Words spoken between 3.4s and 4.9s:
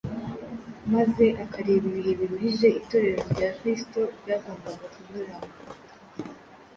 kristo ryagombaga